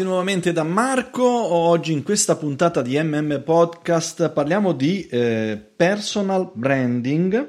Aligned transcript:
Bentrovati 0.00 0.02
nuovamente 0.02 0.52
da 0.52 0.62
Marco. 0.62 1.24
Oggi 1.24 1.92
in 1.92 2.02
questa 2.02 2.36
puntata 2.36 2.80
di 2.82 2.98
MM 2.98 3.42
Podcast 3.44 4.30
parliamo 4.30 4.72
di 4.72 5.06
eh, 5.06 5.60
personal 5.76 6.50
branding. 6.52 7.48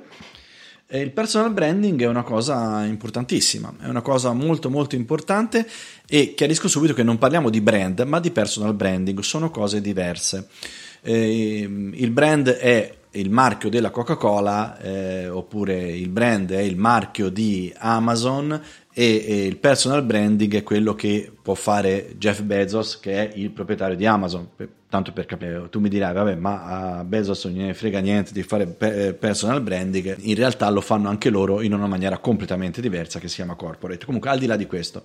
E 0.88 1.00
il 1.00 1.12
personal 1.12 1.54
branding 1.54 2.02
è 2.02 2.08
una 2.08 2.24
cosa 2.24 2.84
importantissima, 2.84 3.74
è 3.80 3.88
una 3.88 4.02
cosa 4.02 4.34
molto 4.34 4.70
molto 4.70 4.96
importante 4.96 5.66
e 6.06 6.34
chiarisco 6.34 6.68
subito 6.68 6.94
che 6.94 7.04
non 7.04 7.18
parliamo 7.18 7.50
di 7.50 7.62
brand 7.62 8.02
ma 8.02 8.20
di 8.20 8.32
personal 8.32 8.74
branding, 8.74 9.20
sono 9.20 9.50
cose 9.50 9.80
diverse. 9.80 10.48
Eh, 11.02 11.60
il 11.94 12.12
brand 12.12 12.50
è 12.50 12.96
il 13.12 13.30
marchio 13.30 13.70
della 13.70 13.90
Coca-Cola 13.90 14.80
eh, 14.80 15.28
oppure 15.28 15.92
il 15.92 16.10
brand 16.10 16.52
è 16.52 16.62
il 16.62 16.78
marchio 16.78 17.30
di 17.30 17.74
Amazon 17.78 18.62
e, 18.94 19.26
e, 19.28 19.46
il 19.46 19.58
personal 19.58 20.04
branding 20.04 20.56
è 20.56 20.64
quello 20.64 20.94
che 20.96 21.32
può 21.42 21.54
fare 21.54 22.16
Jeff 22.18 22.42
Bezos 22.42 23.00
che 23.00 23.30
è 23.30 23.32
il 23.36 23.52
proprietario 23.52 23.96
di 23.96 24.06
Amazon. 24.06 24.50
Tanto 24.90 25.14
per 25.14 25.26
capire 25.26 25.70
tu 25.70 25.80
mi 25.80 25.88
dirai 25.88 26.14
vabbè 26.14 26.36
ma 26.36 26.98
a 26.98 27.04
Bezos 27.06 27.46
non 27.46 27.66
ne 27.66 27.74
frega 27.74 28.00
niente 28.00 28.34
di 28.34 28.44
fare 28.44 28.76
eh, 28.80 29.14
personal 29.14 29.62
branding. 29.62 30.18
In 30.20 30.36
realtà 30.36 30.70
lo 30.70 30.82
fanno 30.82 31.08
anche 31.08 31.30
loro 31.30 31.62
in 31.62 31.74
una 31.74 31.88
maniera 31.88 32.18
completamente 32.18 32.82
diversa 32.82 33.20
che 33.20 33.28
si 33.28 33.36
chiama 33.36 33.56
corporate. 33.56 34.06
Comunque 34.06 34.30
al 34.30 34.40
di 34.40 34.46
là 34.46 34.58
di 34.58 34.66
questo 34.66 35.04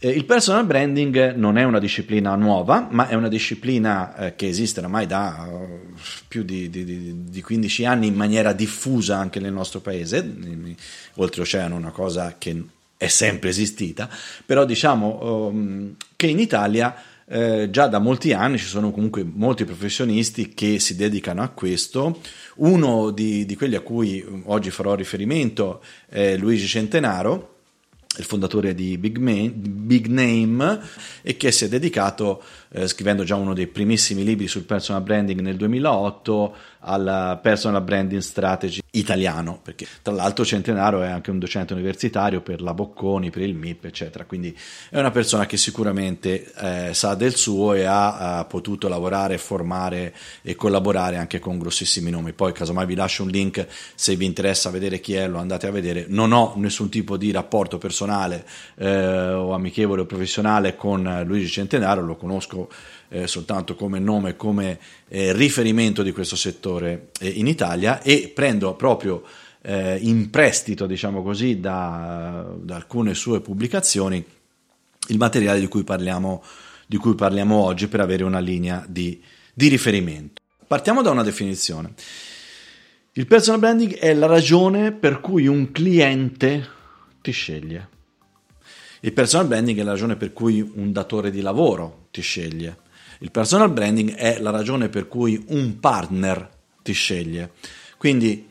eh, 0.00 0.10
il 0.10 0.26
personal 0.26 0.64
branding 0.64 1.34
non 1.34 1.58
è 1.58 1.64
una 1.64 1.80
disciplina 1.80 2.36
nuova, 2.36 2.86
ma 2.88 3.08
è 3.08 3.14
una 3.14 3.28
disciplina 3.28 4.14
eh, 4.16 4.36
che 4.36 4.46
esiste 4.46 4.78
ormai 4.78 5.06
da 5.06 5.48
più 6.28 6.44
di, 6.44 6.70
di, 6.70 7.24
di, 7.24 7.42
15 7.42 7.84
anni 7.84 8.06
in 8.06 8.14
maniera 8.14 8.52
diffusa 8.52 9.16
anche 9.16 9.40
nel 9.40 9.52
nostro 9.52 9.80
paese, 9.80 10.36
oltreoceano 11.14 11.74
una 11.74 11.90
cosa 11.90 12.36
che 12.38 12.62
è 12.98 13.06
sempre 13.06 13.48
esistita, 13.48 14.10
però 14.44 14.66
diciamo 14.66 15.46
um, 15.46 15.94
che 16.16 16.26
in 16.26 16.38
Italia 16.38 16.94
eh, 17.30 17.68
già 17.70 17.86
da 17.86 17.98
molti 17.98 18.32
anni 18.32 18.58
ci 18.58 18.66
sono 18.66 18.90
comunque 18.90 19.22
molti 19.22 19.64
professionisti 19.64 20.52
che 20.52 20.78
si 20.80 20.96
dedicano 20.96 21.42
a 21.42 21.48
questo. 21.48 22.20
Uno 22.56 23.10
di, 23.10 23.46
di 23.46 23.56
quelli 23.56 23.76
a 23.76 23.80
cui 23.80 24.24
oggi 24.46 24.70
farò 24.70 24.94
riferimento 24.94 25.80
è 26.08 26.36
Luigi 26.36 26.66
Centenaro, 26.66 27.57
il 28.18 28.24
fondatore 28.24 28.74
di 28.74 28.98
Big, 28.98 29.16
Man, 29.18 29.52
Big 29.54 30.06
Name 30.06 30.80
e 31.22 31.36
che 31.36 31.52
si 31.52 31.64
è 31.64 31.68
dedicato, 31.68 32.42
eh, 32.70 32.86
scrivendo 32.88 33.24
già 33.24 33.36
uno 33.36 33.54
dei 33.54 33.66
primissimi 33.66 34.24
libri 34.24 34.48
sul 34.48 34.64
personal 34.64 35.02
branding 35.02 35.40
nel 35.40 35.56
2008, 35.56 36.54
al 36.80 37.38
personal 37.42 37.82
branding 37.82 38.20
strategy 38.20 38.80
italiano, 38.92 39.60
perché 39.62 39.86
tra 40.02 40.14
l'altro 40.14 40.44
Centenaro 40.44 41.02
è 41.02 41.08
anche 41.08 41.30
un 41.30 41.38
docente 41.38 41.72
universitario 41.72 42.40
per 42.40 42.60
la 42.60 42.74
Bocconi, 42.74 43.30
per 43.30 43.42
il 43.42 43.54
MIP, 43.54 43.84
eccetera, 43.86 44.24
quindi 44.24 44.56
è 44.90 44.98
una 44.98 45.10
persona 45.10 45.46
che 45.46 45.56
sicuramente 45.56 46.52
eh, 46.56 46.94
sa 46.94 47.14
del 47.14 47.34
suo 47.34 47.74
e 47.74 47.84
ha, 47.84 48.38
ha, 48.38 48.44
potuto 48.44 48.88
lavorare, 48.88 49.38
formare 49.38 50.14
e 50.42 50.54
collaborare 50.54 51.16
anche 51.16 51.38
con 51.38 51.58
grossissimi 51.58 52.10
nomi. 52.10 52.32
Poi 52.32 52.52
casomai 52.52 52.86
vi 52.86 52.94
lascio 52.94 53.22
un 53.24 53.30
link 53.30 53.66
se 53.94 54.16
vi 54.16 54.24
interessa 54.24 54.70
vedere 54.70 55.00
chi 55.00 55.14
è, 55.14 55.28
lo 55.28 55.38
andate 55.38 55.66
a 55.66 55.70
vedere. 55.70 56.06
Non 56.08 56.32
ho 56.32 56.54
nessun 56.56 56.88
tipo 56.88 57.16
di 57.16 57.30
rapporto 57.30 57.78
personale 57.78 58.07
eh, 58.10 59.32
o 59.32 59.52
amichevole 59.52 60.02
o 60.02 60.06
professionale 60.06 60.76
con 60.76 61.22
Luigi 61.26 61.48
Centenaro, 61.48 62.02
lo 62.02 62.16
conosco 62.16 62.68
eh, 63.08 63.26
soltanto 63.26 63.74
come 63.74 63.98
nome, 63.98 64.36
come 64.36 64.78
eh, 65.08 65.32
riferimento 65.32 66.02
di 66.02 66.12
questo 66.12 66.36
settore 66.36 67.08
eh, 67.20 67.28
in 67.28 67.46
Italia 67.46 68.02
e 68.02 68.30
prendo 68.34 68.74
proprio 68.74 69.22
eh, 69.62 69.98
in 70.00 70.30
prestito, 70.30 70.86
diciamo 70.86 71.22
così, 71.22 71.60
da, 71.60 72.46
da, 72.60 72.76
alcune 72.76 73.14
sue 73.14 73.40
pubblicazioni 73.40 74.24
il 75.08 75.16
materiale 75.16 75.60
di 75.60 75.68
cui 75.68 75.84
parliamo, 75.84 76.42
di 76.86 76.96
cui 76.96 77.14
parliamo 77.14 77.56
oggi 77.56 77.88
per 77.88 78.00
avere 78.00 78.24
una 78.24 78.40
linea 78.40 78.84
di, 78.86 79.20
di 79.54 79.68
riferimento. 79.68 80.42
Partiamo 80.66 81.02
da 81.02 81.10
una 81.10 81.22
definizione. 81.22 81.94
Il 83.12 83.26
personal 83.26 83.58
branding 83.58 83.96
è 83.96 84.12
la 84.14 84.26
ragione 84.26 84.92
per 84.92 85.20
cui 85.20 85.46
un 85.46 85.72
cliente 85.72 86.68
ti 87.20 87.32
sceglie. 87.32 87.88
Il 89.00 89.12
personal 89.12 89.46
branding 89.46 89.78
è 89.78 89.82
la 89.82 89.92
ragione 89.92 90.16
per 90.16 90.32
cui 90.32 90.60
un 90.60 90.92
datore 90.92 91.30
di 91.30 91.40
lavoro 91.40 92.06
ti 92.10 92.20
sceglie. 92.20 92.78
Il 93.20 93.30
personal 93.30 93.70
branding 93.70 94.14
è 94.14 94.38
la 94.40 94.50
ragione 94.50 94.88
per 94.88 95.08
cui 95.08 95.42
un 95.48 95.78
partner 95.78 96.48
ti 96.82 96.92
sceglie. 96.92 97.52
Quindi 97.96 98.46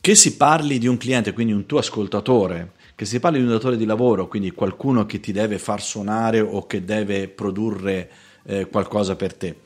che 0.00 0.14
si 0.14 0.36
parli 0.36 0.78
di 0.78 0.86
un 0.86 0.96
cliente, 0.96 1.32
quindi 1.32 1.52
un 1.52 1.66
tuo 1.66 1.78
ascoltatore, 1.78 2.72
che 2.94 3.04
si 3.04 3.20
parli 3.20 3.38
di 3.38 3.44
un 3.44 3.50
datore 3.50 3.76
di 3.76 3.84
lavoro, 3.84 4.28
quindi 4.28 4.50
qualcuno 4.50 5.04
che 5.06 5.20
ti 5.20 5.32
deve 5.32 5.58
far 5.58 5.82
suonare 5.82 6.40
o 6.40 6.66
che 6.66 6.84
deve 6.84 7.28
produrre 7.28 8.10
eh, 8.44 8.66
qualcosa 8.68 9.16
per 9.16 9.34
te, 9.34 9.60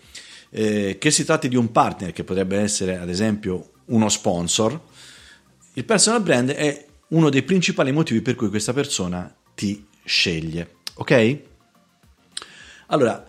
eh, 0.51 0.99
che 0.99 1.11
si 1.11 1.25
tratti 1.25 1.49
di 1.49 1.57
un 1.57 1.71
partner 1.71 2.13
che 2.13 2.25
potrebbe 2.25 2.59
essere 2.59 2.99
ad 2.99 3.09
esempio 3.09 3.71
uno 3.87 4.09
sponsor, 4.09 4.81
il 5.75 5.85
personal 5.85 6.23
brand 6.23 6.51
è 6.51 6.87
uno 7.09 7.29
dei 7.29 7.43
principali 7.43 7.93
motivi 7.93 8.23
per 8.23 8.35
cui 8.35 8.49
questa 8.49 8.73
persona 8.73 9.33
ti 9.55 9.87
sceglie. 10.05 10.77
Ok? 10.95 11.39
Allora, 12.89 13.27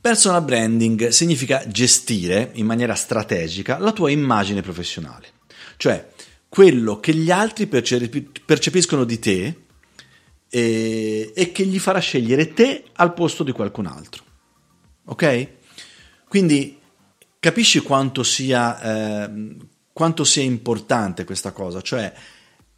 Personal 0.00 0.44
branding 0.44 1.08
significa 1.08 1.66
gestire 1.66 2.52
in 2.54 2.66
maniera 2.66 2.94
strategica 2.94 3.78
la 3.78 3.92
tua 3.92 4.10
immagine 4.10 4.62
professionale, 4.62 5.26
cioè 5.76 6.08
quello 6.48 7.00
che 7.00 7.12
gli 7.14 7.32
altri 7.32 7.66
percepiscono 7.66 9.02
di 9.02 9.18
te 9.18 9.64
e, 10.48 11.32
e 11.34 11.52
che 11.52 11.66
gli 11.66 11.80
farà 11.80 11.98
scegliere 11.98 12.54
te 12.54 12.84
al 12.92 13.12
posto 13.12 13.42
di 13.42 13.50
qualcun 13.50 13.86
altro. 13.86 14.22
Ok? 15.06 15.48
Quindi 16.28 16.78
capisci 17.40 17.80
quanto 17.80 18.22
sia, 18.22 19.26
eh, 19.26 19.56
quanto 19.92 20.22
sia 20.22 20.44
importante 20.44 21.24
questa 21.24 21.50
cosa, 21.50 21.82
cioè 21.82 22.12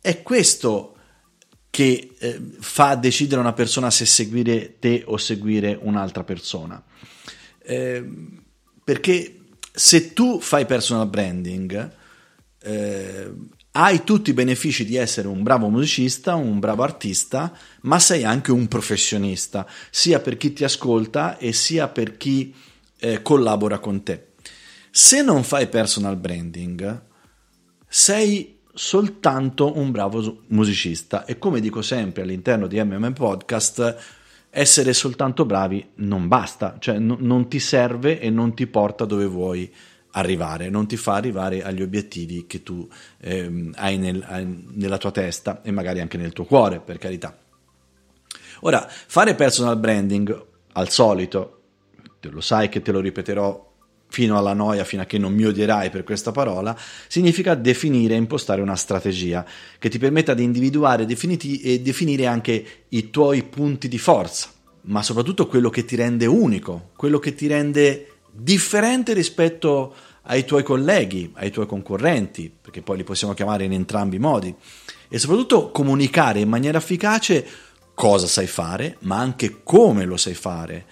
è 0.00 0.22
questo 0.22 0.96
che 1.80 2.14
eh, 2.18 2.38
fa 2.58 2.94
decidere 2.94 3.40
una 3.40 3.54
persona 3.54 3.90
se 3.90 4.04
seguire 4.04 4.76
te 4.78 5.02
o 5.06 5.16
seguire 5.16 5.78
un'altra 5.80 6.24
persona. 6.24 6.82
Eh, 7.62 8.04
perché 8.84 9.38
se 9.72 10.12
tu 10.12 10.40
fai 10.40 10.66
personal 10.66 11.08
branding, 11.08 11.90
eh, 12.60 13.32
hai 13.70 14.04
tutti 14.04 14.28
i 14.28 14.34
benefici 14.34 14.84
di 14.84 14.96
essere 14.96 15.26
un 15.26 15.42
bravo 15.42 15.70
musicista, 15.70 16.34
un 16.34 16.58
bravo 16.58 16.82
artista, 16.82 17.50
ma 17.82 17.98
sei 17.98 18.24
anche 18.24 18.52
un 18.52 18.68
professionista, 18.68 19.66
sia 19.88 20.20
per 20.20 20.36
chi 20.36 20.52
ti 20.52 20.64
ascolta 20.64 21.38
e 21.38 21.54
sia 21.54 21.88
per 21.88 22.18
chi 22.18 22.54
eh, 22.98 23.22
collabora 23.22 23.78
con 23.78 24.02
te. 24.02 24.32
Se 24.90 25.22
non 25.22 25.44
fai 25.44 25.66
personal 25.68 26.18
branding, 26.18 27.04
sei 27.88 28.59
soltanto 28.80 29.76
un 29.76 29.90
bravo 29.90 30.44
musicista 30.46 31.26
e 31.26 31.38
come 31.38 31.60
dico 31.60 31.82
sempre 31.82 32.22
all'interno 32.22 32.66
di 32.66 32.82
MM 32.82 33.12
Podcast, 33.12 33.96
essere 34.48 34.94
soltanto 34.94 35.44
bravi 35.44 35.90
non 35.96 36.28
basta, 36.28 36.76
cioè 36.78 36.98
n- 36.98 37.18
non 37.18 37.46
ti 37.46 37.58
serve 37.58 38.18
e 38.18 38.30
non 38.30 38.54
ti 38.54 38.66
porta 38.66 39.04
dove 39.04 39.26
vuoi 39.26 39.70
arrivare, 40.12 40.70
non 40.70 40.86
ti 40.86 40.96
fa 40.96 41.16
arrivare 41.16 41.62
agli 41.62 41.82
obiettivi 41.82 42.46
che 42.46 42.62
tu 42.62 42.88
ehm, 43.20 43.74
hai, 43.76 43.98
nel, 43.98 44.64
nella 44.72 44.96
tua 44.96 45.10
testa 45.10 45.60
e 45.60 45.70
magari 45.72 46.00
anche 46.00 46.16
nel 46.16 46.32
tuo 46.32 46.46
cuore, 46.46 46.80
per 46.80 46.96
carità. 46.96 47.36
Ora, 48.60 48.86
fare 48.88 49.34
personal 49.34 49.78
branding 49.78 50.46
al 50.72 50.88
solito, 50.88 51.60
lo 52.18 52.40
sai 52.40 52.70
che 52.70 52.80
te 52.80 52.92
lo 52.92 53.00
ripeterò 53.00 53.69
fino 54.10 54.36
alla 54.36 54.52
noia, 54.52 54.84
fino 54.84 55.02
a 55.02 55.06
che 55.06 55.18
non 55.18 55.32
mi 55.32 55.44
odierai 55.44 55.88
per 55.88 56.04
questa 56.04 56.32
parola, 56.32 56.76
significa 57.06 57.54
definire 57.54 58.14
e 58.14 58.18
impostare 58.18 58.60
una 58.60 58.76
strategia 58.76 59.46
che 59.78 59.88
ti 59.88 59.98
permetta 59.98 60.34
di 60.34 60.42
individuare 60.42 61.06
e 61.06 61.80
definire 61.80 62.26
anche 62.26 62.64
i 62.88 63.10
tuoi 63.10 63.44
punti 63.44 63.88
di 63.88 63.98
forza, 63.98 64.48
ma 64.82 65.02
soprattutto 65.02 65.46
quello 65.46 65.70
che 65.70 65.84
ti 65.84 65.96
rende 65.96 66.26
unico, 66.26 66.90
quello 66.96 67.18
che 67.18 67.34
ti 67.34 67.46
rende 67.46 68.18
differente 68.32 69.12
rispetto 69.12 69.94
ai 70.22 70.44
tuoi 70.44 70.62
colleghi, 70.62 71.30
ai 71.34 71.50
tuoi 71.50 71.66
concorrenti, 71.66 72.52
perché 72.60 72.82
poi 72.82 72.98
li 72.98 73.04
possiamo 73.04 73.32
chiamare 73.32 73.64
in 73.64 73.72
entrambi 73.72 74.16
i 74.16 74.20
modi, 74.20 74.54
e 75.08 75.18
soprattutto 75.18 75.70
comunicare 75.70 76.40
in 76.40 76.48
maniera 76.48 76.78
efficace 76.78 77.46
cosa 77.94 78.26
sai 78.26 78.46
fare, 78.46 78.96
ma 79.00 79.18
anche 79.18 79.60
come 79.62 80.04
lo 80.04 80.16
sai 80.16 80.34
fare, 80.34 80.84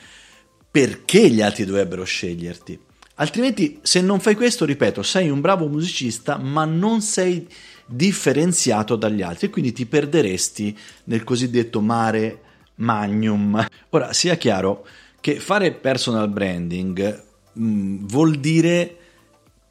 perché 0.70 1.28
gli 1.30 1.40
altri 1.40 1.64
dovrebbero 1.64 2.04
sceglierti. 2.04 2.86
Altrimenti, 3.20 3.80
se 3.82 4.00
non 4.00 4.20
fai 4.20 4.36
questo, 4.36 4.64
ripeto, 4.64 5.02
sei 5.02 5.28
un 5.28 5.40
bravo 5.40 5.66
musicista, 5.66 6.36
ma 6.36 6.64
non 6.64 7.00
sei 7.00 7.48
differenziato 7.84 8.94
dagli 8.94 9.22
altri 9.22 9.46
e 9.46 9.50
quindi 9.50 9.72
ti 9.72 9.86
perderesti 9.86 10.76
nel 11.04 11.24
cosiddetto 11.24 11.80
mare 11.80 12.40
magnum. 12.76 13.66
Ora, 13.90 14.12
sia 14.12 14.36
chiaro 14.36 14.86
che 15.20 15.40
fare 15.40 15.72
personal 15.72 16.28
branding 16.28 17.24
mh, 17.54 17.64
mm, 17.64 18.06
vuol 18.06 18.36
dire 18.36 18.96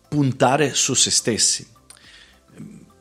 puntare 0.09 0.73
su 0.73 0.93
se 0.93 1.09
stessi. 1.11 1.65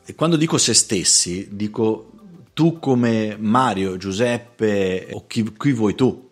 E 0.05 0.15
quando 0.15 0.37
dico 0.37 0.57
se 0.57 0.73
stessi, 0.73 1.49
dico 1.51 2.11
tu 2.53 2.79
come 2.79 3.35
Mario, 3.37 3.97
Giuseppe 3.97 5.09
o 5.11 5.27
chi, 5.27 5.51
chi 5.57 5.73
vuoi 5.73 5.93
tu 5.93 6.26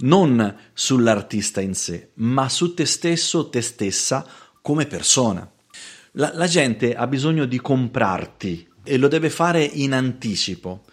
non 0.00 0.56
sull'artista 0.72 1.60
in 1.60 1.74
sé, 1.74 2.10
ma 2.14 2.48
su 2.48 2.74
te 2.74 2.86
stesso, 2.86 3.48
te 3.48 3.60
stessa 3.60 4.26
come 4.60 4.86
persona. 4.86 5.50
La, 6.12 6.32
la 6.34 6.46
gente 6.46 6.94
ha 6.94 7.06
bisogno 7.06 7.44
di 7.44 7.60
comprarti 7.60 8.68
e 8.82 8.96
lo 8.96 9.08
deve 9.08 9.30
fare 9.30 9.62
in 9.62 9.92
anticipo. 9.92 10.84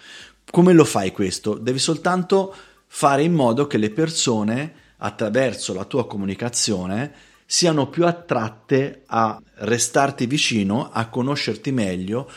Come 0.49 0.73
lo 0.73 0.85
fai 0.85 1.11
questo? 1.11 1.55
Devi 1.55 1.79
soltanto 1.79 2.55
fare 2.85 3.23
in 3.23 3.33
modo 3.33 3.67
che 3.67 3.77
le 3.77 3.89
persone, 3.89 4.73
attraverso 4.97 5.73
la 5.73 5.85
tua 5.85 6.07
comunicazione, 6.07 7.13
siano 7.45 7.87
più 7.87 8.05
attratte 8.05 9.03
a 9.07 9.41
restarti 9.55 10.25
vicino, 10.25 10.89
a 10.91 11.07
conoscerti 11.07 11.71
meglio, 11.71 12.29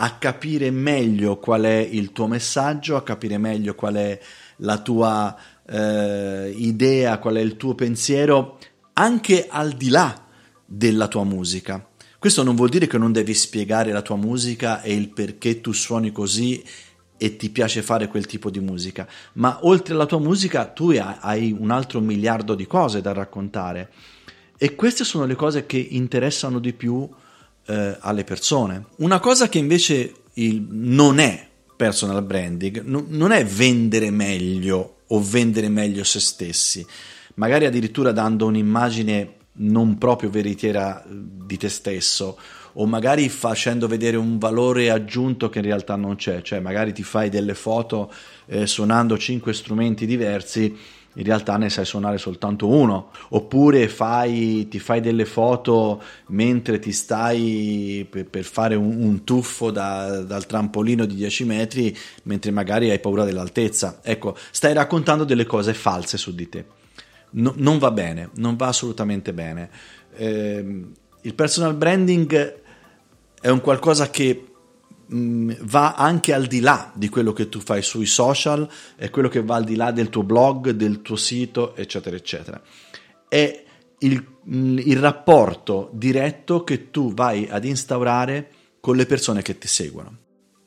a 0.00 0.16
capire 0.16 0.70
meglio 0.70 1.38
qual 1.38 1.62
è 1.62 1.78
il 1.78 2.12
tuo 2.12 2.26
messaggio, 2.26 2.96
a 2.96 3.02
capire 3.02 3.38
meglio 3.38 3.74
qual 3.74 3.94
è 3.94 4.20
la 4.56 4.78
tua 4.78 5.36
eh, 5.70 6.54
idea, 6.56 7.18
qual 7.18 7.36
è 7.36 7.40
il 7.40 7.56
tuo 7.56 7.74
pensiero, 7.74 8.58
anche 8.94 9.46
al 9.48 9.72
di 9.72 9.90
là 9.90 10.26
della 10.64 11.08
tua 11.08 11.24
musica. 11.24 11.86
Questo 12.18 12.42
non 12.42 12.56
vuol 12.56 12.68
dire 12.68 12.86
che 12.86 12.98
non 12.98 13.12
devi 13.12 13.34
spiegare 13.34 13.92
la 13.92 14.02
tua 14.02 14.16
musica 14.16 14.82
e 14.82 14.92
il 14.92 15.08
perché 15.10 15.60
tu 15.60 15.72
suoni 15.72 16.10
così 16.10 16.62
e 17.16 17.36
ti 17.36 17.50
piace 17.50 17.82
fare 17.82 18.08
quel 18.08 18.26
tipo 18.26 18.50
di 18.50 18.60
musica, 18.60 19.06
ma 19.34 19.58
oltre 19.62 19.94
alla 19.94 20.06
tua 20.06 20.18
musica 20.18 20.66
tu 20.66 20.90
hai 20.90 21.54
un 21.56 21.70
altro 21.70 22.00
miliardo 22.00 22.54
di 22.54 22.66
cose 22.66 23.00
da 23.00 23.12
raccontare 23.12 23.90
e 24.56 24.74
queste 24.74 25.04
sono 25.04 25.24
le 25.26 25.34
cose 25.36 25.66
che 25.66 25.78
interessano 25.78 26.58
di 26.58 26.72
più 26.72 27.08
eh, 27.66 27.96
alle 28.00 28.24
persone. 28.24 28.86
Una 28.96 29.20
cosa 29.20 29.48
che 29.48 29.58
invece 29.58 30.14
il, 30.34 30.66
non 30.68 31.18
è 31.18 31.46
personal 31.76 32.24
branding, 32.24 32.82
n- 32.82 33.06
non 33.10 33.30
è 33.30 33.44
vendere 33.44 34.10
meglio 34.10 34.97
o 35.08 35.22
vendere 35.22 35.68
meglio 35.68 36.04
se 36.04 36.20
stessi, 36.20 36.86
magari 37.34 37.66
addirittura 37.66 38.12
dando 38.12 38.46
un'immagine 38.46 39.34
non 39.60 39.98
proprio 39.98 40.30
veritiera 40.30 41.02
eh, 41.02 41.06
di 41.10 41.56
te 41.56 41.68
stesso 41.68 42.38
o 42.74 42.86
magari 42.86 43.28
facendo 43.28 43.88
vedere 43.88 44.16
un 44.16 44.38
valore 44.38 44.90
aggiunto 44.90 45.48
che 45.48 45.58
in 45.58 45.64
realtà 45.64 45.96
non 45.96 46.14
c'è, 46.16 46.42
cioè 46.42 46.60
magari 46.60 46.92
ti 46.92 47.02
fai 47.02 47.28
delle 47.28 47.54
foto 47.54 48.12
eh, 48.46 48.66
suonando 48.66 49.18
cinque 49.18 49.52
strumenti 49.52 50.06
diversi 50.06 50.76
in 51.18 51.24
realtà 51.24 51.56
ne 51.56 51.68
sai 51.68 51.84
suonare 51.84 52.16
soltanto 52.16 52.68
uno, 52.68 53.10
oppure 53.30 53.88
fai, 53.88 54.68
ti 54.68 54.78
fai 54.78 55.00
delle 55.00 55.24
foto 55.24 56.00
mentre 56.28 56.78
ti 56.78 56.92
stai 56.92 58.06
per, 58.08 58.26
per 58.26 58.44
fare 58.44 58.76
un, 58.76 59.02
un 59.02 59.24
tuffo 59.24 59.72
da, 59.72 60.20
dal 60.20 60.46
trampolino 60.46 61.06
di 61.06 61.16
10 61.16 61.44
metri, 61.44 61.96
mentre 62.24 62.52
magari 62.52 62.90
hai 62.90 63.00
paura 63.00 63.24
dell'altezza. 63.24 63.98
Ecco, 64.02 64.36
stai 64.52 64.72
raccontando 64.72 65.24
delle 65.24 65.44
cose 65.44 65.74
false 65.74 66.16
su 66.16 66.32
di 66.34 66.48
te. 66.48 66.64
No, 67.30 67.52
non 67.56 67.78
va 67.78 67.90
bene, 67.90 68.30
non 68.36 68.54
va 68.54 68.68
assolutamente 68.68 69.32
bene. 69.32 69.70
Eh, 70.14 70.84
il 71.20 71.34
personal 71.34 71.74
branding 71.74 72.60
è 73.40 73.48
un 73.48 73.60
qualcosa 73.60 74.08
che 74.08 74.44
mh, 75.08 75.54
va 75.62 75.94
anche 75.94 76.32
al 76.32 76.46
di 76.46 76.60
là 76.60 76.92
di 76.94 77.08
quello 77.08 77.32
che 77.32 77.48
tu 77.48 77.60
fai 77.60 77.82
sui 77.82 78.06
social, 78.06 78.68
è 78.96 79.10
quello 79.10 79.28
che 79.28 79.42
va 79.42 79.56
al 79.56 79.64
di 79.64 79.76
là 79.76 79.90
del 79.90 80.08
tuo 80.08 80.22
blog, 80.22 80.70
del 80.70 81.02
tuo 81.02 81.16
sito, 81.16 81.74
eccetera, 81.76 82.16
eccetera. 82.16 82.60
È 83.28 83.64
il, 84.00 84.26
il 84.44 84.96
rapporto 84.96 85.90
diretto 85.92 86.64
che 86.64 86.90
tu 86.90 87.12
vai 87.12 87.48
ad 87.48 87.64
instaurare 87.64 88.50
con 88.80 88.96
le 88.96 89.06
persone 89.06 89.42
che 89.42 89.58
ti 89.58 89.68
seguono. 89.68 90.16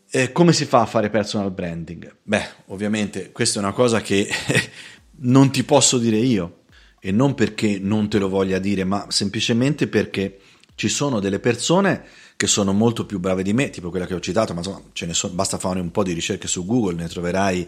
E 0.09 0.31
come 0.33 0.51
si 0.51 0.65
fa 0.65 0.81
a 0.81 0.85
fare 0.85 1.09
personal 1.09 1.51
branding? 1.51 2.17
Beh, 2.23 2.45
ovviamente 2.67 3.31
questa 3.31 3.59
è 3.59 3.63
una 3.63 3.71
cosa 3.71 4.01
che 4.01 4.27
non 5.23 5.51
ti 5.51 5.63
posso 5.63 5.97
dire 5.97 6.17
io 6.17 6.63
e 6.99 7.11
non 7.11 7.33
perché 7.33 7.79
non 7.79 8.09
te 8.09 8.19
lo 8.19 8.27
voglia 8.27 8.59
dire, 8.59 8.83
ma 8.83 9.05
semplicemente 9.09 9.87
perché 9.87 10.39
ci 10.75 10.89
sono 10.89 11.19
delle 11.19 11.39
persone 11.39 12.03
che 12.35 12.47
sono 12.47 12.73
molto 12.73 13.05
più 13.05 13.19
brave 13.19 13.43
di 13.43 13.53
me, 13.53 13.69
tipo 13.69 13.89
quella 13.89 14.07
che 14.07 14.15
ho 14.15 14.19
citato, 14.19 14.53
ma 14.53 14.59
insomma 14.59 14.81
ce 14.93 15.05
ne 15.05 15.13
sono, 15.13 15.33
basta 15.33 15.57
fare 15.57 15.79
un 15.79 15.91
po' 15.91 16.03
di 16.03 16.13
ricerche 16.13 16.47
su 16.47 16.65
Google, 16.65 16.95
ne 16.95 17.07
troverai 17.07 17.67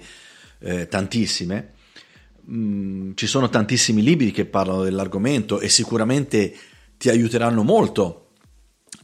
eh, 0.60 0.88
tantissime. 0.88 1.74
Mm, 2.50 3.12
ci 3.16 3.28
sono 3.28 3.50
tantissimi 3.50 4.02
libri 4.02 4.32
che 4.32 4.46
parlano 4.46 4.84
dell'argomento 4.84 5.60
e 5.60 5.70
sicuramente 5.70 6.56
ti 6.98 7.10
aiuteranno 7.10 7.64
molto 7.64 8.30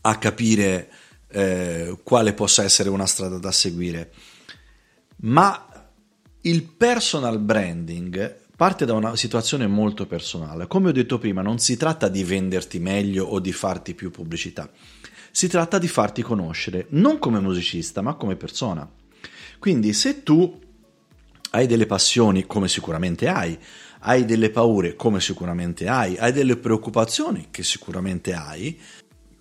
a 0.02 0.18
capire 0.18 0.90
eh, 1.30 1.98
quale 2.04 2.34
possa 2.34 2.64
essere 2.64 2.90
una 2.90 3.06
strada 3.06 3.38
da 3.38 3.52
seguire. 3.52 4.12
Ma 5.22 5.92
il 6.42 6.64
personal 6.64 7.40
branding 7.40 8.48
parte 8.60 8.84
da 8.84 8.94
una 8.94 9.16
situazione 9.16 9.68
molto 9.68 10.06
personale. 10.06 10.68
Come 10.68 10.90
ho 10.90 10.92
detto 10.92 11.18
prima, 11.18 11.42
non 11.42 11.60
si 11.60 11.78
tratta 11.78 12.10
di 12.10 12.26
venderti 12.26 12.78
meglio 12.80 13.24
o 13.24 13.40
di 13.40 13.54
farti 13.54 13.94
più 13.94 14.12
pubblicità 14.12 14.70
si 15.32 15.48
tratta 15.48 15.78
di 15.78 15.88
farti 15.88 16.22
conoscere, 16.22 16.88
non 16.90 17.20
come 17.20 17.40
musicista, 17.40 18.02
ma 18.02 18.16
come 18.16 18.36
persona. 18.36 18.90
Quindi 19.60 19.94
se 19.94 20.24
tu 20.24 20.60
hai 21.52 21.68
delle 21.68 21.86
passioni, 21.86 22.46
come 22.46 22.68
sicuramente 22.68 23.28
hai, 23.28 23.58
hai 24.00 24.26
delle 24.26 24.50
paure, 24.50 24.96
come 24.96 25.20
sicuramente 25.20 25.88
hai, 25.88 26.18
hai 26.18 26.32
delle 26.32 26.58
preoccupazioni, 26.58 27.48
che 27.52 27.64
sicuramente 27.64 28.34
hai, 28.34 28.78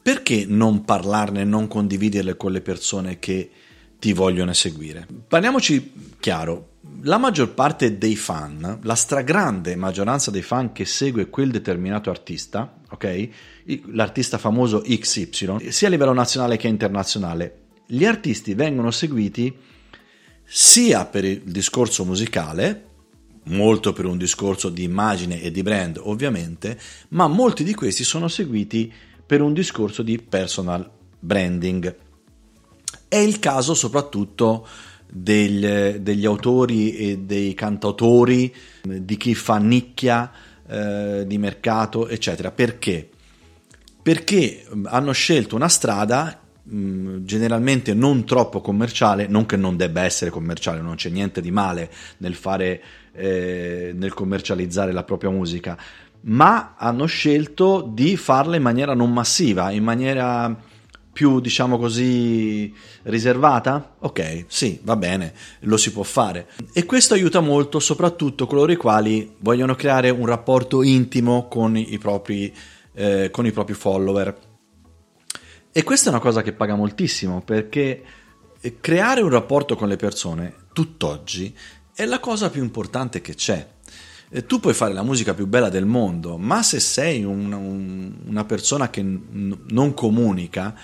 perché 0.01 0.45
non 0.47 0.85
parlarne, 0.85 1.45
non 1.45 1.69
condividerle 1.69 2.37
con 2.37 2.53
le 2.53 2.61
persone 2.61 3.19
che 3.19 3.51
ti 3.99 4.13
vogliono 4.13 4.53
seguire? 4.53 5.07
Parliamoci 5.27 6.17
chiaro, 6.19 6.77
la 7.03 7.19
maggior 7.19 7.55
parte 7.55 7.97
dei 7.99 8.17
fan, 8.17 8.81
la 8.83 8.95
stragrande 8.95 9.77
maggioranza 9.77 10.31
dei 10.31 10.43
fan 10.43 10.73
che 10.73 10.85
segue 10.85 11.29
quel 11.29 11.51
determinato 11.51 12.11
artista, 12.11 12.81
ok? 12.91 13.29
L'artista 13.93 14.39
famoso 14.39 14.81
XY, 14.81 15.71
sia 15.71 15.87
a 15.87 15.91
livello 15.91 16.13
nazionale 16.13 16.57
che 16.57 16.69
internazionale, 16.69 17.67
gli 17.87 18.05
artisti 18.05 18.55
vengono 18.55 18.91
seguiti 18.91 19.55
sia 20.45 21.05
per 21.07 21.25
il 21.25 21.43
discorso 21.45 22.05
musicale, 22.05 22.87
molto 23.45 23.93
per 23.93 24.05
un 24.05 24.19
discorso 24.19 24.69
di 24.69 24.83
immagine 24.83 25.41
e 25.41 25.51
di 25.51 25.63
brand 25.63 26.01
ovviamente, 26.03 26.79
ma 27.11 27.29
molti 27.29 27.65
di 27.65 27.75
questi 27.75 28.05
sono 28.05 28.29
seguiti 28.29 28.93
per 29.25 29.41
un 29.41 29.53
discorso 29.53 30.03
di 30.03 30.19
personal 30.21 30.91
branding. 31.19 31.97
È 33.07 33.17
il 33.17 33.39
caso 33.39 33.75
soprattutto 33.75 34.67
degli, 35.11 35.67
degli 35.99 36.27
autori 36.27 36.97
e 36.97 37.19
dei 37.19 37.55
cantautori, 37.55 38.55
di 38.83 39.17
chi 39.17 39.35
fa 39.35 39.57
nicchia 39.57 40.31
eh, 40.67 41.25
di 41.27 41.39
mercato, 41.39 42.09
eccetera. 42.09 42.51
Perché? 42.51 43.09
Perché 44.03 44.65
mm, 44.75 44.87
hanno 44.87 45.13
scelto 45.13 45.57
una 45.57 45.69
strada 45.69 46.41
mm, 46.71 47.25
generalmente 47.25 47.95
non 47.95 48.25
troppo 48.25 48.61
commerciale, 48.61 49.27
non 49.27 49.47
che 49.47 49.57
non 49.57 49.77
debba 49.77 50.03
essere 50.03 50.31
commerciale, 50.31 50.81
non 50.81 50.97
c'è 50.97 51.09
niente 51.09 51.41
di 51.41 51.51
male 51.51 51.91
nel 52.19 52.35
fare, 52.35 52.83
eh, 53.13 53.93
nel 53.95 54.13
commercializzare 54.13 54.93
la 54.93 55.05
propria 55.05 55.31
musica, 55.31 55.79
ma 56.23 56.75
hanno 56.77 57.07
scelto 57.07 57.89
di 57.91 58.17
farla 58.17 58.57
in 58.57 58.63
maniera 58.63 58.95
non 58.95 59.13
massiva, 59.13 59.71
in 59.71 59.85
maniera 59.85 60.55
più, 61.19 61.41
diciamo 61.41 61.79
così, 61.79 62.73
riservata? 63.03 63.97
Ok, 63.99 64.45
sì, 64.47 64.79
va 64.85 64.95
bene, 64.95 65.35
lo 65.63 65.77
si 65.77 65.91
può 65.91 66.05
fare. 66.05 66.47
E 66.73 66.85
questo 66.85 67.15
aiuta 67.15 67.41
molto 67.41 67.81
soprattutto 67.81 68.47
coloro 68.47 68.71
i 68.71 68.77
quali 68.77 69.35
vogliono 69.41 69.75
creare 69.75 70.11
un 70.11 70.27
rapporto 70.27 70.85
intimo 70.85 71.49
con 71.49 71.77
i 71.77 71.99
propri, 71.99 72.55
eh, 72.95 73.31
con 73.33 73.47
i 73.47 73.51
propri 73.51 73.75
follower. 73.75 74.39
E 75.73 75.83
questa 75.83 76.07
è 76.07 76.13
una 76.13 76.23
cosa 76.23 76.43
che 76.43 76.53
paga 76.53 76.77
moltissimo 76.77 77.43
perché 77.43 78.01
creare 78.81 79.21
un 79.21 79.31
rapporto 79.31 79.75
con 79.75 79.89
le 79.89 79.97
persone 79.97 80.55
tutt'oggi 80.73 81.53
è 81.97 82.05
la 82.05 82.21
cosa 82.21 82.49
più 82.49 82.63
importante 82.63 83.21
che 83.21 83.35
c'è. 83.35 83.67
Tu 84.47 84.61
puoi 84.61 84.75
fare 84.75 84.93
la 84.93 85.03
musica 85.03 85.33
più 85.33 85.47
bella 85.47 85.71
del 85.71 85.87
mondo, 85.87 86.37
ma 86.37 86.63
se 86.63 86.81
sei 86.81 87.25
un, 87.25 87.51
un, 87.51 88.13
una 88.27 88.45
persona 88.45 88.91
che 88.91 89.03
n- 89.03 89.59
non 89.69 89.95
comunica, 89.95 90.75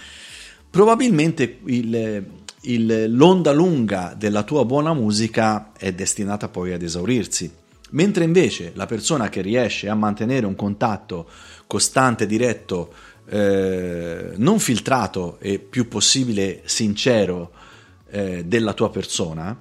probabilmente 0.70 1.58
il, 1.66 2.24
il, 2.62 3.14
l'onda 3.14 3.52
lunga 3.52 4.14
della 4.16 4.44
tua 4.44 4.64
buona 4.64 4.94
musica 4.94 5.72
è 5.76 5.92
destinata 5.92 6.48
poi 6.48 6.72
ad 6.72 6.82
esaurirsi. 6.82 7.52
Mentre 7.90 8.24
invece 8.24 8.72
la 8.74 8.86
persona 8.86 9.28
che 9.28 9.42
riesce 9.42 9.88
a 9.90 9.94
mantenere 9.94 10.46
un 10.46 10.56
contatto 10.56 11.28
costante, 11.66 12.26
diretto, 12.26 12.92
eh, 13.26 14.32
non 14.36 14.58
filtrato 14.58 15.38
e 15.38 15.58
più 15.58 15.86
possibile 15.86 16.62
sincero 16.64 17.52
eh, 18.10 18.44
della 18.44 18.72
tua 18.72 18.90
persona, 18.90 19.56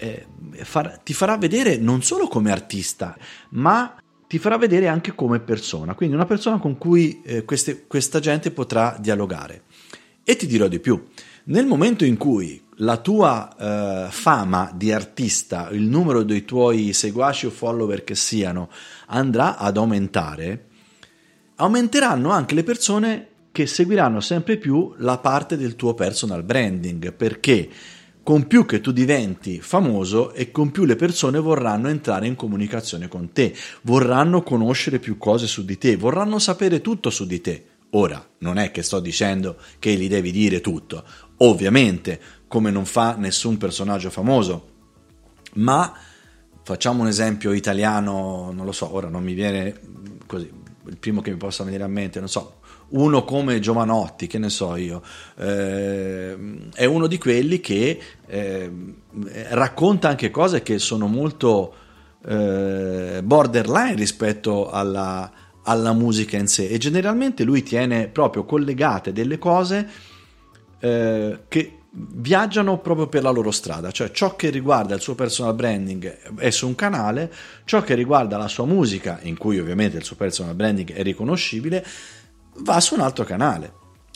eh, 0.00 0.26
far, 0.64 0.98
ti 1.04 1.12
farà 1.12 1.36
vedere 1.36 1.76
non 1.76 2.02
solo 2.02 2.26
come 2.26 2.50
artista, 2.50 3.16
ma 3.50 3.94
ti 4.26 4.38
farà 4.38 4.56
vedere 4.56 4.88
anche 4.88 5.14
come 5.14 5.40
persona, 5.40 5.94
quindi 5.94 6.14
una 6.14 6.24
persona 6.24 6.58
con 6.58 6.78
cui 6.78 7.20
eh, 7.24 7.44
queste, 7.44 7.86
questa 7.86 8.20
gente 8.20 8.50
potrà 8.50 8.96
dialogare. 8.98 9.64
E 10.24 10.36
ti 10.36 10.46
dirò 10.46 10.68
di 10.68 10.78
più, 10.78 11.02
Nel 11.44 11.66
momento 11.66 12.04
in 12.04 12.16
cui 12.16 12.62
la 12.76 12.98
tua 12.98 13.56
eh, 13.56 14.10
fama 14.10 14.70
di 14.74 14.92
artista, 14.92 15.68
il 15.70 15.82
numero 15.82 16.22
dei 16.22 16.44
tuoi 16.44 16.92
seguaci 16.92 17.46
o 17.46 17.50
follower 17.50 18.04
che 18.04 18.14
siano, 18.14 18.70
andrà 19.06 19.56
ad 19.56 19.76
aumentare, 19.76 20.66
aumenteranno 21.56 22.30
anche 22.30 22.54
le 22.54 22.62
persone 22.62 23.28
che 23.52 23.66
seguiranno 23.66 24.20
sempre 24.20 24.58
più 24.58 24.94
la 24.98 25.18
parte 25.18 25.56
del 25.56 25.76
tuo 25.76 25.94
personal 25.94 26.44
branding, 26.44 27.12
perché 27.12 27.68
con 28.22 28.46
più 28.46 28.66
che 28.66 28.80
tu 28.80 28.92
diventi 28.92 29.60
famoso 29.60 30.32
e 30.32 30.50
con 30.50 30.70
più 30.70 30.84
le 30.84 30.96
persone 30.96 31.38
vorranno 31.38 31.88
entrare 31.88 32.26
in 32.26 32.36
comunicazione 32.36 33.08
con 33.08 33.32
te, 33.32 33.54
vorranno 33.82 34.42
conoscere 34.42 34.98
più 34.98 35.18
cose 35.18 35.46
su 35.46 35.64
di 35.64 35.78
te, 35.78 35.96
vorranno 35.96 36.38
sapere 36.38 36.80
tutto 36.80 37.10
su 37.10 37.26
di 37.26 37.40
te. 37.40 37.64
Ora, 37.90 38.24
non 38.38 38.58
è 38.58 38.70
che 38.70 38.82
sto 38.82 39.00
dicendo 39.00 39.56
che 39.78 39.94
gli 39.94 40.08
devi 40.08 40.30
dire 40.30 40.60
tutto, 40.60 41.02
ovviamente, 41.38 42.20
come 42.46 42.70
non 42.70 42.84
fa 42.84 43.16
nessun 43.16 43.56
personaggio 43.56 44.10
famoso, 44.10 44.68
ma 45.54 45.92
facciamo 46.62 47.02
un 47.02 47.08
esempio 47.08 47.52
italiano, 47.52 48.52
non 48.52 48.64
lo 48.64 48.72
so, 48.72 48.94
ora 48.94 49.08
non 49.08 49.24
mi 49.24 49.34
viene 49.34 49.80
così, 50.26 50.48
il 50.86 50.96
primo 50.98 51.20
che 51.20 51.30
mi 51.30 51.36
possa 51.36 51.64
venire 51.64 51.84
a 51.84 51.88
mente, 51.88 52.18
non 52.18 52.28
so, 52.28 52.60
uno 52.90 53.24
come 53.24 53.60
Giovanotti, 53.60 54.26
che 54.26 54.38
ne 54.38 54.48
so 54.48 54.76
io, 54.76 55.02
eh, 55.36 56.36
è 56.74 56.84
uno 56.84 57.06
di 57.06 57.18
quelli 57.18 57.60
che 57.60 58.00
eh, 58.26 58.72
racconta 59.50 60.08
anche 60.08 60.30
cose 60.30 60.62
che 60.62 60.78
sono 60.78 61.06
molto 61.06 61.74
eh, 62.26 63.20
borderline 63.22 63.94
rispetto 63.94 64.70
alla, 64.70 65.30
alla, 65.62 65.92
musica 65.92 66.36
in 66.36 66.48
sé. 66.48 66.68
E 66.68 66.78
generalmente 66.78 67.44
lui 67.44 67.62
tiene 67.62 68.08
proprio 68.08 68.44
collegate 68.44 69.12
delle 69.12 69.38
cose 69.38 69.88
eh, 70.80 71.40
che 71.48 71.79
viaggiano 71.92 72.78
proprio 72.78 73.08
per 73.08 73.22
la 73.22 73.30
loro 73.30 73.50
strada, 73.50 73.90
cioè 73.90 74.10
ciò 74.12 74.36
che 74.36 74.50
riguarda 74.50 74.94
il 74.94 75.00
suo 75.00 75.14
personal 75.14 75.54
branding 75.54 76.36
è 76.36 76.50
su 76.50 76.66
un 76.66 76.74
canale, 76.74 77.32
ciò 77.64 77.82
che 77.82 77.94
riguarda 77.94 78.36
la 78.36 78.48
sua 78.48 78.64
musica, 78.64 79.18
in 79.22 79.36
cui 79.36 79.58
ovviamente 79.58 79.96
il 79.96 80.04
suo 80.04 80.16
personal 80.16 80.54
branding 80.54 80.92
è 80.92 81.02
riconoscibile, 81.02 81.84
va 82.58 82.80
su 82.80 82.94
un 82.94 83.00
altro 83.00 83.24
canale. 83.24 83.72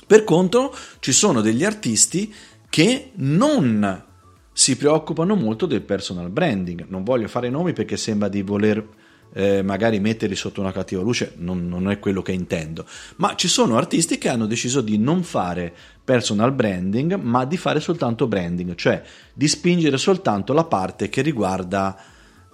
Per 0.07 0.23
contro, 0.25 0.75
ci 1.01 1.13
sono 1.13 1.41
degli 1.41 1.65
artisti 1.65 2.33
che 2.69 3.13
non 3.15 4.05
si 4.53 4.77
preoccupano 4.77 5.35
molto 5.35 5.67
del 5.67 5.83
personal 5.83 6.31
branding. 6.31 6.87
Non 6.89 7.03
voglio 7.03 7.27
fare 7.27 7.51
nomi 7.51 7.73
perché 7.73 7.97
sembra 7.97 8.29
di 8.29 8.43
voler 8.43 8.87
eh, 9.35 9.63
magari 9.63 9.99
metterli 10.01 10.37
sotto 10.37 10.61
una 10.61 10.73
cattiva 10.73 11.03
luce, 11.03 11.35
non, 11.39 11.69
non, 11.69 11.91
è 11.91 11.99
quello 11.99 12.23
che 12.23 12.33
intendo. 12.33 12.87
Ma 13.17 13.35
ci 13.35 13.49
sono 13.49 13.77
artisti 13.77 14.17
che 14.17 14.29
hanno 14.29 14.47
deciso 14.47 14.81
di 14.81 14.97
non 14.97 15.23
fare 15.23 15.73
personal 16.03 16.53
branding, 16.53 17.15
ma 17.15 17.45
di 17.45 17.57
fare 17.57 17.81
soltanto 17.81 18.27
branding, 18.27 18.75
cioè 18.77 19.03
di 19.33 19.49
spingere 19.49 19.99
soltanto 19.99 20.53
la 20.53 20.65
parte 20.65 21.09
che 21.09 21.21
riguarda 21.21 21.97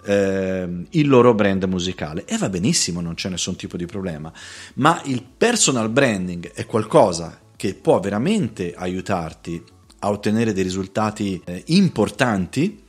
eh, 0.03 0.67
il 0.89 1.07
loro 1.07 1.33
brand 1.33 1.63
musicale 1.65 2.25
e 2.25 2.37
va 2.37 2.49
benissimo, 2.49 2.99
non 2.99 3.13
c'è 3.13 3.29
nessun 3.29 3.55
tipo 3.55 3.77
di 3.77 3.85
problema, 3.85 4.31
ma 4.75 4.99
il 5.05 5.23
personal 5.37 5.89
branding 5.89 6.51
è 6.51 6.65
qualcosa 6.65 7.39
che 7.55 7.75
può 7.75 7.99
veramente 7.99 8.73
aiutarti 8.75 9.63
a 9.99 10.09
ottenere 10.09 10.53
dei 10.53 10.63
risultati 10.63 11.39
eh, 11.45 11.61
importanti. 11.67 12.85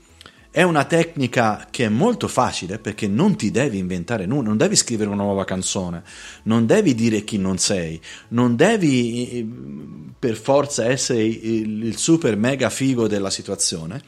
È 0.55 0.63
una 0.63 0.85
tecnica 0.85 1.67
che 1.71 1.87
è 1.87 1.89
molto 1.89 2.29
facile 2.29 2.79
perché 2.79 3.09
non 3.09 3.37
ti 3.37 3.51
devi 3.51 3.79
inventare 3.79 4.27
nulla, 4.27 4.49
non 4.49 4.59
devi 4.59 4.77
scrivere 4.77 5.09
una 5.09 5.23
nuova 5.23 5.47
canzone, 5.47 6.03
non 6.43 6.67
devi 6.67 6.95
dire 6.95 7.25
chi 7.25 7.39
non 7.39 7.57
sei, 7.57 7.99
non 8.29 8.55
devi 8.55 9.31
eh, 9.31 9.47
per 10.19 10.37
forza 10.37 10.85
essere 10.85 11.25
il, 11.25 11.97
super 11.97 12.37
mega 12.37 12.69
figo 12.69 13.09
della 13.09 13.31
situazione, 13.31 14.03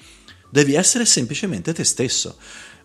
devi 0.50 0.74
essere 0.74 1.06
semplicemente 1.06 1.72
te 1.72 1.82
stesso 1.82 2.36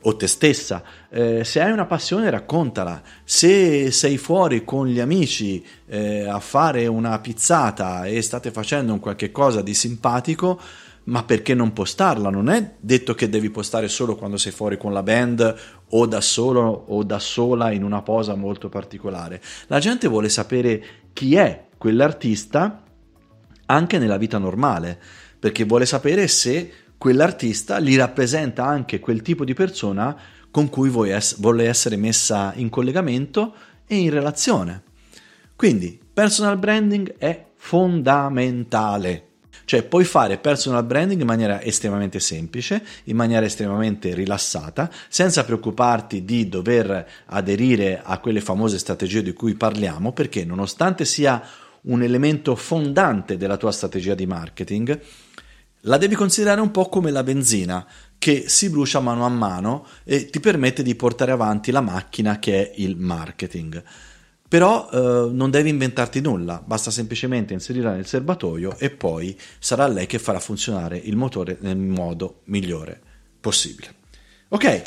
o 0.04 0.16
te 0.16 0.28
stessa. 0.28 0.82
Eh, 1.10 1.44
se 1.44 1.60
hai 1.60 1.74
una 1.74 1.86
passione, 1.86 2.30
raccontala. 2.30 3.02
Se 3.26 3.92
sei 3.92 4.18
fuori 4.18 4.64
con 4.64 4.88
gli 4.88 5.02
amici 5.02 5.62
eh, 5.86 6.26
a 6.26 6.40
fare 6.40 6.88
una 6.88 7.20
pizzata 7.20 8.06
e 8.06 8.22
state 8.22 8.52
facendo 8.52 8.94
un 8.94 9.00
qualche 9.02 9.34
cosa 9.34 9.62
di 9.62 9.74
simpatico, 9.74 10.62
ma 11.10 11.24
perché 11.24 11.56
non 11.56 11.74
postarla? 11.74 12.30
Non 12.30 12.50
è 12.50 12.76
detto 12.80 13.16
che 13.16 13.30
devi 13.30 13.50
postare 13.50 13.88
solo 13.88 14.16
quando 14.16 14.38
sei 14.38 14.52
fuori 14.52 14.78
con 14.78 14.94
la 14.94 15.04
band 15.04 15.56
o 15.90 16.06
da 16.06 16.22
solo 16.22 16.62
o 16.62 17.04
da 17.04 17.18
sola 17.20 17.72
in 17.72 17.84
una 17.84 18.04
posa 18.04 18.36
molto 18.36 18.70
particolare. 18.70 19.42
La 19.68 19.80
gente 19.80 20.08
vuole 20.08 20.30
sapere 20.30 20.84
chi 21.12 21.36
è 21.36 21.66
quell'artista 21.78 22.84
anche 23.66 23.98
nella 23.98 24.18
vita 24.18 24.38
normale, 24.38 25.00
perché 25.40 25.64
vuole 25.64 25.86
sapere 25.86 26.28
se 26.28 26.72
quell'artista 26.98 27.80
gli 27.80 27.96
rappresenta 27.96 28.66
anche 28.66 29.00
quel 29.00 29.22
tipo 29.22 29.44
di 29.44 29.54
persona 29.54 30.16
con 30.52 30.70
cui 30.70 30.90
vuole 30.90 31.68
essere 31.68 31.96
messa 31.96 32.54
in 32.56 32.70
collegamento 32.70 33.54
e 33.88 33.96
in 33.96 34.12
relazione. 34.12 34.84
Quindi 35.56 36.00
personal 36.14 36.58
branding 36.58 37.18
è 37.18 37.48
fondamentale. 37.56 39.29
Cioè 39.66 39.84
puoi 39.84 40.04
fare 40.04 40.38
personal 40.38 40.84
branding 40.86 41.22
in 41.22 41.28
maniera 41.28 41.62
estremamente 41.62 42.20
semplice, 42.20 42.84
in 43.06 43.16
maniera 43.16 43.46
estremamente 43.46 44.14
rilassata, 44.14 44.90
senza 45.08 45.44
preoccuparti 45.44 46.26
di 46.26 46.50
dover 46.50 47.08
aderire 47.28 48.02
a 48.04 48.20
quelle 48.20 48.42
famose 48.42 48.78
strategie 48.78 49.22
di 49.22 49.34
cui 49.34 49.56
parliamo, 49.56 50.12
perché 50.12 50.46
nonostante 50.46 51.06
sia 51.06 51.42
un 51.82 52.04
elemento 52.04 52.56
fondante 52.56 53.38
della 53.38 53.58
tua 53.58 53.72
strategia 53.72 54.14
di 54.14 54.26
marketing, 54.26 55.00
la 55.84 55.98
devi 55.98 56.16
considerare 56.16 56.60
un 56.60 56.72
po' 56.72 56.90
come 56.90 57.10
la 57.10 57.24
benzina 57.24 57.86
che 58.18 58.50
si 58.50 58.70
brucia 58.70 59.00
mano 59.00 59.26
a 59.26 59.30
mano 59.30 59.88
e 60.04 60.30
ti 60.30 60.42
permette 60.42 60.84
di 60.84 60.94
portare 60.96 61.32
avanti 61.32 61.72
la 61.72 61.80
macchina 61.80 62.38
che 62.38 62.70
è 62.70 62.74
il 62.78 62.98
marketing. 62.98 63.82
Però 64.50 64.90
eh, 64.92 65.30
non 65.32 65.52
devi 65.52 65.70
inventarti 65.70 66.22
nulla, 66.22 66.62
basta 66.66 66.90
semplicemente 66.90 67.54
inserirla 67.54 67.94
nel 67.94 68.08
serbatoio 68.08 68.80
e 68.80 68.90
poi 68.90 69.38
sarà 69.60 69.88
lei 69.88 70.08
che 70.08 70.18
farà 70.18 70.40
funzionare 70.40 70.98
il 70.98 71.16
motore 71.16 71.58
nel 71.62 71.78
modo 71.78 72.42
migliore 72.46 73.00
possibile. 73.40 73.94
Ok, 74.48 74.82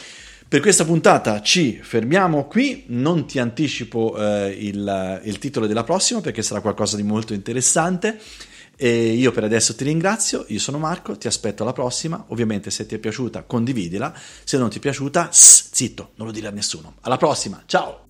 per 0.49 0.61
questa 0.61 0.85
puntata 0.85 1.40
ci 1.42 1.78
fermiamo 1.81 2.47
qui, 2.47 2.85
non 2.88 3.25
ti 3.25 3.38
anticipo 3.38 4.16
eh, 4.19 4.50
il, 4.50 5.21
il 5.23 5.38
titolo 5.38 5.69
della 5.69 5.85
prossima 5.85 6.21
perché 6.21 6.42
sarà 6.42 6.61
qualcosa 6.61 6.97
di 6.97 7.04
molto 7.04 7.33
interessante. 7.33 8.19
E 8.75 9.12
io 9.12 9.31
per 9.31 9.45
adesso 9.45 9.76
ti 9.76 9.85
ringrazio, 9.85 10.45
io 10.49 10.59
sono 10.59 10.78
Marco, 10.78 11.16
ti 11.16 11.28
aspetto 11.28 11.62
alla 11.62 11.73
prossima. 11.73 12.25
Ovviamente 12.28 12.73
se 12.73 12.85
ti 12.85 12.97
è 12.97 12.99
piaciuta 12.99 13.45
condividila, 13.45 14.12
se 14.42 14.59
non 14.59 14.71
ti 14.71 14.78
è 14.78 14.81
piaciuta, 14.81 15.28
zitto, 15.31 16.11
non 16.16 16.26
lo 16.26 16.33
dire 16.33 16.49
a 16.49 16.50
nessuno. 16.50 16.97
Alla 17.02 17.16
prossima, 17.16 17.62
ciao! 17.66 18.01